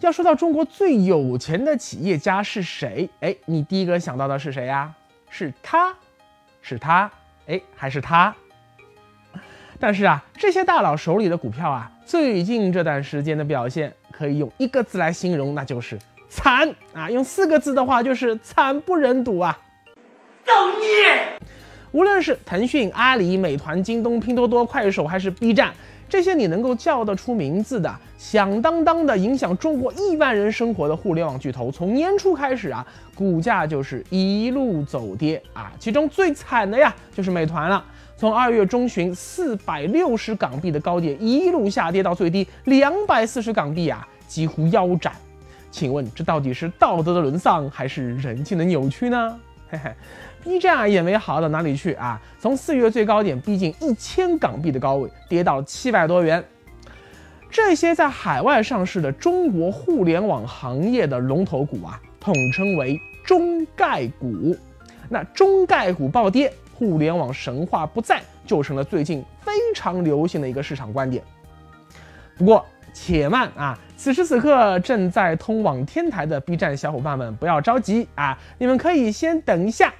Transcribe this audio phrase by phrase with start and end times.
[0.00, 3.08] 要说到中国最有钱的企业家是谁？
[3.20, 4.92] 哎，你第一个想到的是谁呀？
[5.28, 5.92] 是他，
[6.62, 7.10] 是他，
[7.46, 8.34] 哎，还是他？
[9.80, 17.10] 但是啊，这些大佬手里的股票啊，最近这段时间的表现可以用一个字来形容，那就是惨啊！
[17.10, 19.58] 用四个字的话就是惨不忍睹啊！
[20.44, 21.38] 造孽！
[21.90, 25.72] 无论是腾讯、阿里、美团、京东、拼多多、快手，还是 B 站。
[26.08, 35.70] 这些你能够叫得出名字的，响当当的影响中国亿万人生活的互联网巨头，从年初开始啊，股价就是一路走跌啊。
[35.78, 37.84] 其中最惨的呀，就是美团了，
[38.16, 45.12] 从二月中旬四百六十港币的高点，一路下跌到最低两百四十港币啊，几乎腰斩。
[45.70, 49.38] 请问这到底是道德的沦丧，还是人性的扭曲呢？
[49.68, 49.92] 嘿嘿。
[50.42, 56.42] B 站啊也没好到哪里去啊，从四月最高点逼近一千港币的高位，跌到七百多元。
[57.50, 64.56] 这些在海外上市的中国互联网行业的龙头股啊，统称为中概股。
[65.08, 71.22] 那中概股暴跌，互联网神话不在，就成了最近非常流行的一个市场观点。
[72.36, 79.92] 不过且慢啊，此时此刻正在通往天台的 B 站小伙伴们不要着急啊，你们可以先等一下。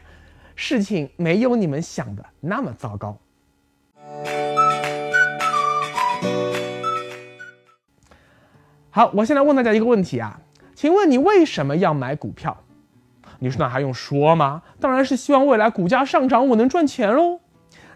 [0.60, 3.16] 事情没有你们想的那么糟糕。
[8.90, 10.40] 好，我现在问大家一个问题啊，
[10.74, 12.64] 请问你为什么要买股票？
[13.38, 14.60] 你说那还用说吗？
[14.80, 17.38] 当然是希望未来股价上涨，我能赚钱喽。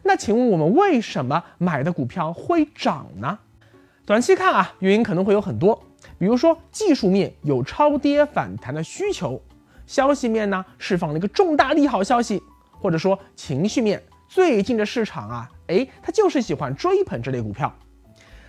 [0.04, 3.40] 那请问我们为什么买的股票会涨呢？
[4.06, 5.82] 短期看啊，原因可能会有很多，
[6.16, 9.42] 比如说技术面有超跌反弹的需求，
[9.84, 12.40] 消息面呢释放了一个重大利好消息。
[12.82, 17.72] 或者说情绪面，最近的市场啊，哎，他就是喜欢追捧这类股票。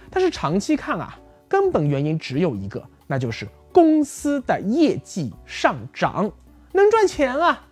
[0.09, 6.31] 但是长期看啊，根本原因只有一个，那就是公司的业绩上涨，
[6.71, 7.67] 能赚钱啊。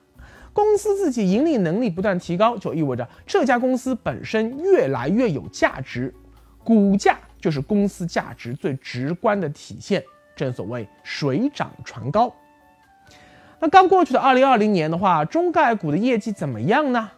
[0.54, 6.14] 公司自己盈利能力不断提高，就意味着这家公司本身越来越有价值，
[6.64, 10.04] 股价就是公司价值最直观的体现。
[10.36, 12.34] 正所谓水涨船高。
[13.64, 17.12] 那刚过去的二零二零年的话，中概股的业绩怎么样呢？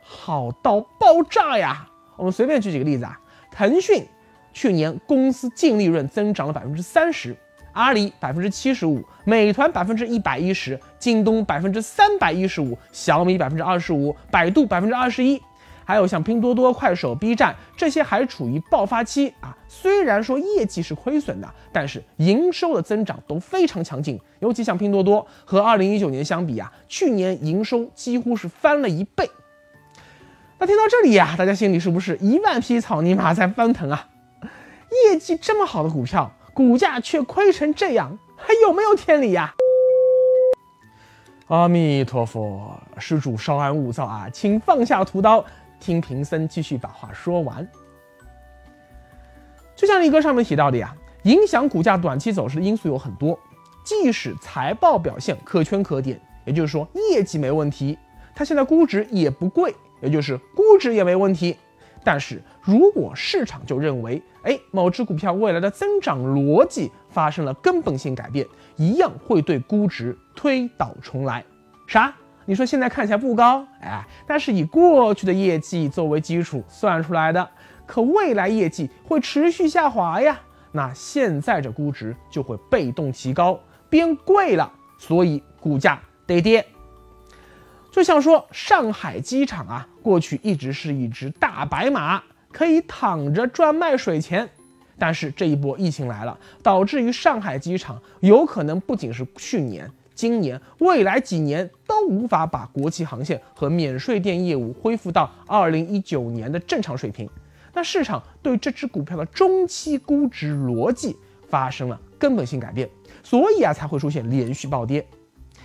[0.00, 1.84] 好到爆炸呀！
[2.16, 3.18] 我们随便举几个例子啊，
[3.50, 4.06] 腾讯
[4.52, 7.36] 去年公司净利润增长了百分之三十，
[7.72, 15.42] 阿里百分之七十五，美团百分之一百一十，京东百分之三百一十五，小米百分之二十五，百度百分之二十一。
[15.90, 24.16] 还有像拼多多、快手、B 站这些还处于爆发期啊，虽然说业绩是亏损的，但是营收的增长都非常强劲。
[24.38, 29.28] 尤其像拼多多和二零一九年相比啊，去年营收几乎是翻了一倍。
[30.60, 34.06] 那听到这里呀，大家心里是不是一万匹草泥马在翻腾啊？
[35.08, 39.52] 业绩这么好的股票，股价却亏成这样，还有没有天理呀？
[41.48, 45.44] 阿弥陀佛，施主稍安勿躁啊，请放下屠刀。
[45.80, 47.66] 听贫僧继续把话说完。
[49.74, 53.36] 就像力哥上面提到的呀，影响股价短期走势的因素有很多。
[53.82, 57.98] 即使财报表现可圈可点，也就是说业绩没问题，
[58.34, 61.56] 它现在估值也不贵，也就是估值也没问题。
[62.04, 71.44] 但是如果市场就认为，哎，某只股票未来的增长逻辑发生了根本性改变，一样会对估值推倒重来。
[71.86, 72.14] 啥？
[72.46, 77.48] 你说现在看起来不高，哎，但是以过去的业绩作为基础算出来的，
[77.86, 80.40] 可未来业绩会持续下滑呀，
[80.72, 86.66] 那现在这估值就会被动提高，变贵了，所以股价得跌。
[87.92, 92.22] 就像说上海机场啊，过去一直是一只大白马，
[92.52, 94.48] 可以躺着赚卖水钱，
[94.98, 99.90] 但是这一波疫情来了，导致于上海机场有可能不仅是去年。
[100.20, 107.26] 今年、未来几年都无法把国际航线和免税店业务恢复到二零一九年的正常水平，
[107.72, 111.16] 那市场对这只股票的中期估值逻辑
[111.48, 112.86] 发生了根本性改变，
[113.22, 115.06] 所以啊才会出现连续暴跌。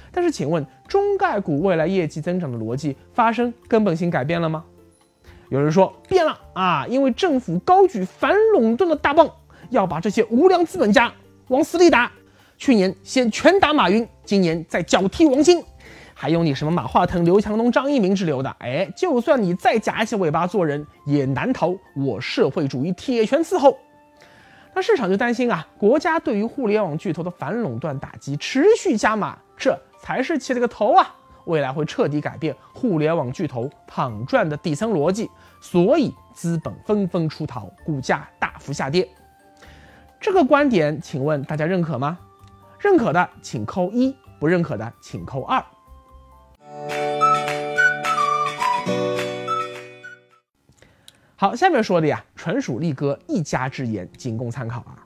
[0.09, 4.63] 但是，请问中概股未来业绩增长的逻辑发生根本性改变了吗？
[5.49, 9.29] 有人说变了啊，因为政府高举反垄断的大棒，
[9.69, 11.13] 要把这些无良资本家
[11.49, 12.09] 往死里打。
[12.57, 15.63] 去年先拳打马云，今年再脚踢王兴，
[16.13, 23.77] 还有你什么马化腾、刘强东、张一鸣之流的，哎，就算你再夹起尾巴做人，也难逃我社会主义铁拳伺候。
[24.73, 31.15] 那市场就担心啊，国家对于互联网巨头的反垄断打击持续加码，这才是起了个头啊，
[31.45, 35.29] 未来会彻底改变互联网巨头躺赚的底层逻辑，
[35.61, 39.07] 所以资本纷纷出逃，股价大幅下跌。
[40.19, 42.17] 这个观点，请问大家认可吗？
[42.85, 45.59] 认可的请扣一，不认可的请扣二。
[51.35, 55.01] 好，下面说的呀，纯属力哥一家之言，仅供参考啊。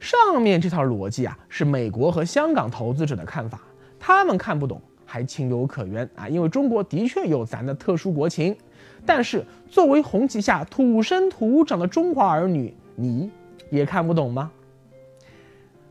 [0.00, 3.60] 上面这套逻辑啊，是美国和香港投资者的看法，
[3.98, 8.56] 他们看不懂还情有可原啊，因为中国的确有咱的特殊国情。
[9.04, 13.30] 但是作为红旗下土生土长的中华儿女，你
[13.68, 14.50] 也看不懂吗？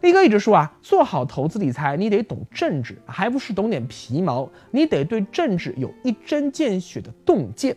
[0.01, 7.75] 力哥一直说啊，做好投资理财，你得懂政治，还不是懂点皮毛，你得对政治有一针见血的洞见。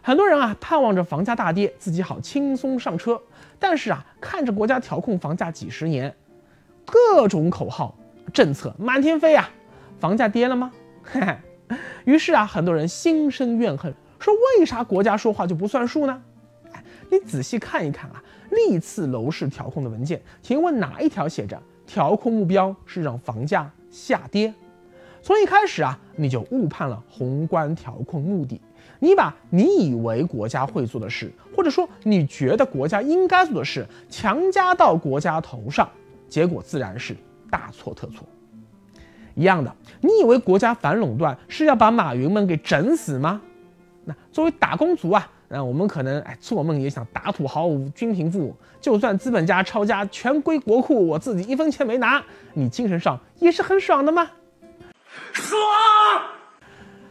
[0.00, 3.20] 很多人啊，盼望着房价大跌，自己好轻松上车。
[3.58, 6.14] 但是啊，看着国家调控房价几十年，
[6.84, 7.94] 各种口号
[8.32, 9.50] 政策满天飞啊，
[9.98, 10.72] 房价跌了吗？
[12.04, 16.22] 于是啊，很多人心生怨恨，说为啥国家说话就不算数呢？
[17.10, 24.52] 你仔细看一看啊，历次楼市调控的文件，请问哪一条写着调控目标是让房价下跌？
[25.22, 28.60] 从一开始啊，你就误判了宏观调控目的。
[28.98, 35.88] 你把你以为国家会做的事，或者说你觉得国家应该做的事，强加到国家头上，
[36.28, 37.14] 结果自然是
[37.50, 38.26] 大错特错。
[39.34, 43.42] 一样的，你以为国家反垄断是要把马云们给整死吗？
[44.04, 52.22] 那作为打工族啊，那我们可能哎做梦也想打土豪均贫富，就算资本家抄家全归国库，我自己一分钱没拿，
[52.54, 54.30] 你精神上也是很爽的吗？
[55.32, 55.58] 爽。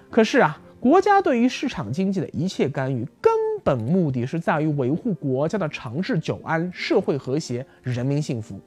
[0.09, 0.59] 可是啊。
[0.77, 3.33] 国家对于市场经济的一切干预，根
[3.63, 8.61] 本目的是在于维护国家的长治久安、社会和谐、人民幸福。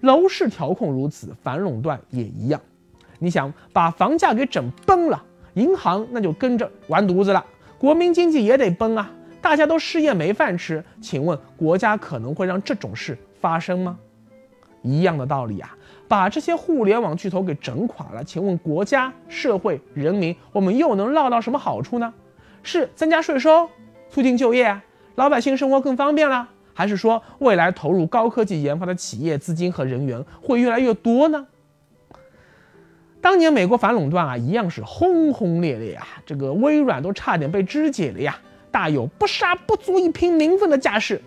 [0.00, 2.60] 楼市调控如此，反垄断也一样。
[3.20, 5.24] 你想把房价给整崩了，
[5.54, 7.44] 银行那就跟着完犊子了，
[7.82, 9.10] 国民经济也得崩啊！
[9.40, 13.98] 大家都失业没饭吃，请问国家可能会让这种事发生吗？
[14.82, 15.76] 一样的道理啊。
[16.06, 22.14] 把这些互联网巨头给整垮了，请问国家、社会、人民，我们又能捞到什么好处呢？
[22.62, 23.68] 是增加税收，
[24.08, 24.80] 促进就业，
[25.16, 31.48] 老百姓生活更方便了，还是说未来投入高科技研发的企业资金和人员会越来越多呢？
[33.22, 38.36] 当年美国反垄断啊，一样是轰轰烈烈啊，这个微软都差点被肢解了呀，
[38.72, 41.22] 大有不杀不足以平民愤的架势。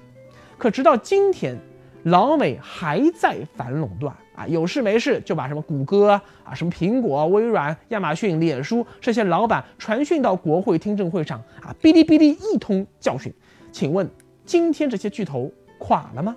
[0.57, 1.57] 可直到今天，
[2.03, 4.13] 老美还在反垄断。
[4.35, 13.33] 啊，有事没事就把什么谷歌啊、什么苹果、微软、亚马逊、脸书这些老板传讯到国会听证会上啊，哔哩哔哩一通教训。
[13.71, 14.05] 请问
[14.45, 16.35] 今天这些巨头垮了吗？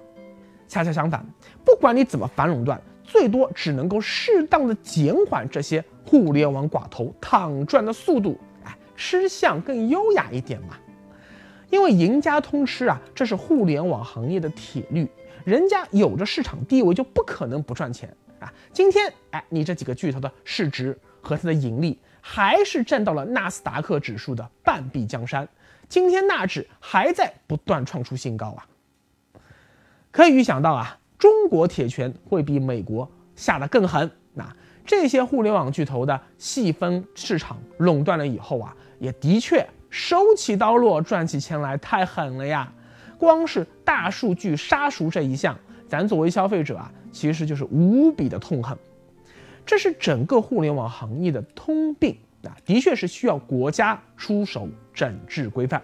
[0.69, 1.27] 恰恰相反，
[1.65, 10.79] 不管你怎么反垄断，最多只能够适当的减缓这些互联网寡头躺赚的速度，哎，吃相更优雅一点嘛。
[11.71, 15.09] 因为赢家通吃啊，这是互联网行业的铁律。
[15.45, 18.53] 人家有着市场地位，就不可能不赚钱啊！
[18.71, 25.49] 今天，哎，你这几个巨头的市值和它的盈利，还是占到了纳斯达克指数的半壁江山。
[25.89, 28.67] 今天纳指还在不断创出新高啊！
[30.11, 34.11] 可以预想到啊，中国铁拳会比美国下得更狠。
[34.35, 34.49] 那
[34.87, 42.73] 这些互联网巨头的细分市场垄断了以后啊，也的确手起刀落，赚起钱来太狠了呀！
[43.19, 48.79] 光是大数据杀熟这一项，咱作为消费者啊，其实就是无比的痛恨。
[49.67, 55.83] 这是整个互联网行业的通病啊，的确是需要国家出手整治规范，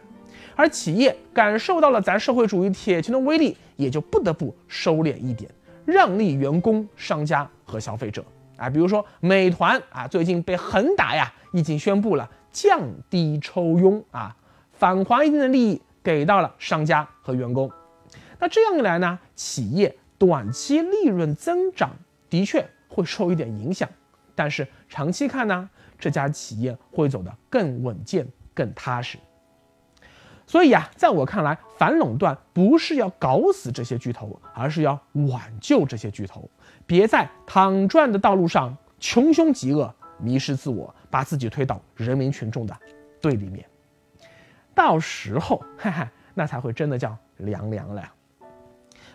[0.57, 5.51] 而企业感受到了咱社会主义铁拳的威力，也就不得不收敛一点，
[5.85, 8.25] 让利员工、商家和消费者
[8.57, 8.69] 啊。
[8.71, 14.37] 比如说美团啊，最近被狠打呀已经宣布了降低抽佣啊，
[14.73, 15.81] 返还一定的利益。
[16.05, 17.73] 给到了商家和员工，
[18.39, 21.97] 那这样一来呢，企业短期利润增长
[22.29, 23.89] 的确会受一点影响，
[24.35, 29.17] 但是长期看呢，这家企业会走得更稳健、更踏实。
[30.47, 36.49] 所以啊，在我看来，反垄断不是要搞死这些巨头，而是要挽救这些巨头，
[36.87, 42.77] 别在躺赚的道路上穷凶极恶、迷失自我，把自己推到人民群众的
[43.21, 43.65] 对立面。
[44.75, 48.13] 到时候，哈哈，那才会真的叫凉凉了。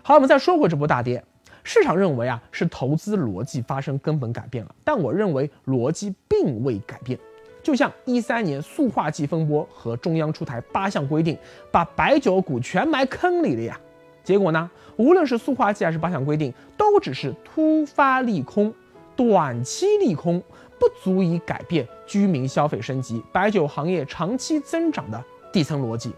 [0.02, 1.24] 好，我们再说回这波大跌，
[1.64, 7.20] 市场认为啊是投资逻辑发生根本改变了，但我认为逻辑并未改变。
[7.62, 11.38] 就像一三年塑化剂风波和中央出台八项规定，
[11.72, 13.80] 把白酒股全埋坑里了呀。
[14.24, 18.74] 结果呢，无论是塑化剂还是八项规定，都只是突发利空，
[19.16, 20.42] 短期利空，
[20.80, 25.24] 不足以改变居民消费升级、白酒行业长期增长的。
[25.52, 26.14] 底层逻辑，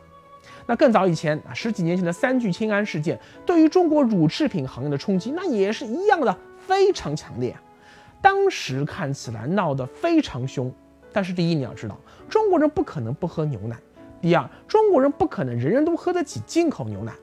[0.65, 7.55] 那更早以前啊，十几年前的三聚氰胺事件，对于中国乳制品行业的冲击，那也是一样的，非常强烈。
[8.21, 10.69] 当时看起来闹得非常凶，
[11.13, 11.97] 但是第一你要知道，
[12.29, 13.75] 中国人不可能不喝牛奶；
[14.21, 17.13] 第二，中国人不可能人人都喝得起进口牛奶。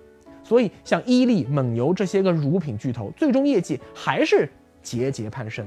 [0.45, 4.49] 所以像伊利、蒙牛这些个乳品巨头，最终业绩还是
[4.83, 5.66] 节节攀升。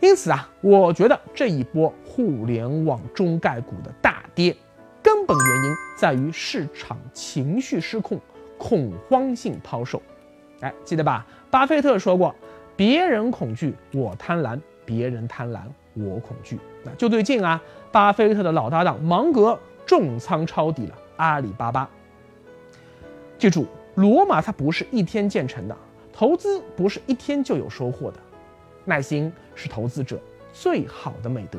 [0.00, 4.56] 因此啊，我觉得这一波互联网中概股的大跌，
[5.02, 8.20] 根本原因在于市场情绪失控、
[8.58, 10.00] 恐慌性抛售。
[10.60, 11.26] 哎，记得吧？
[11.50, 12.34] 巴菲特说过。
[12.76, 15.60] 别人恐惧，我贪婪；别人贪婪，
[15.96, 16.58] 我恐惧。
[16.84, 17.60] 那就最近啊，
[17.90, 21.88] 巴菲特的老搭档芒格重仓抄底了阿里巴巴。
[23.38, 25.76] 记住，罗马它不是一天建成的，
[26.12, 28.18] 投资不是一天就有收获的，
[28.84, 30.18] 耐心是投资者
[30.52, 31.58] 最好的美德。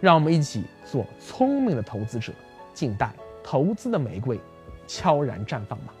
[0.00, 2.32] 让我们一起做聪明的投资者，
[2.74, 3.12] 静待
[3.42, 4.40] 投资的玫瑰
[4.86, 5.94] 悄然绽放吧。